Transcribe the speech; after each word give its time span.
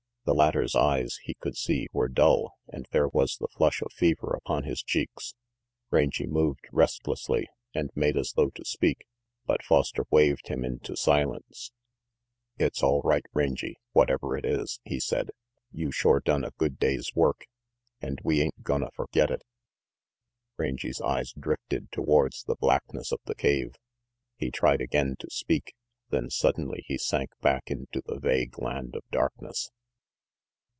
The 0.23 0.35
latter's 0.35 0.75
eyes, 0.75 1.17
he 1.23 1.33
could 1.33 1.57
see, 1.57 1.87
were 1.91 2.07
dull, 2.07 2.53
and 2.67 2.87
there 2.91 3.07
was 3.07 3.37
the 3.37 3.47
flush 3.47 3.81
of 3.81 3.91
fever 3.91 4.35
upon 4.37 4.63
his 4.65 4.83
cheeks. 4.83 5.33
Rangy 5.89 6.27
moved 6.27 6.67
restlessly, 6.71 7.47
and 7.73 7.89
made 7.95 8.15
as 8.15 8.33
though 8.33 8.51
to 8.51 8.63
speak, 8.63 9.07
but 9.47 9.63
Foster 9.63 10.05
waved 10.11 10.47
him 10.47 10.63
into 10.63 10.95
silence. 10.95 11.71
RANGY 12.59 12.59
PETE 12.59 12.67
"It's 12.67 12.83
all 12.83 13.01
right, 13.03 13.25
Rangy, 13.33 13.77
whatever 13.93 14.37
it 14.37 14.45
is," 14.45 14.79
he 14.83 14.99
said. 14.99 15.31
"You 15.71 15.91
shore 15.91 16.19
done 16.19 16.43
a 16.45 16.51
good 16.51 16.77
day's 16.77 17.15
work, 17.15 17.47
and 17.99 18.19
we 18.23 18.41
ain't 18.41 18.61
gonna 18.63 18.91
forget 18.93 19.31
it." 19.31 19.43
Rangy's 20.55 21.01
eyes 21.01 21.33
drifted 21.37 21.91
towards 21.91 22.43
the 22.43 22.55
blackness 22.55 23.11
of 23.11 23.19
the 23.25 23.35
cave; 23.35 23.73
he 24.37 24.51
tried 24.51 24.81
again 24.81 25.15
to 25.17 25.29
speak, 25.31 25.73
then 26.11 26.29
suddenly 26.29 26.83
he 26.85 26.99
sank 26.99 27.31
back 27.41 27.71
into 27.71 28.03
the 28.05 28.19
vague 28.19 28.59
land 28.59 28.95
of 28.95 29.01
darkness. 29.09 29.71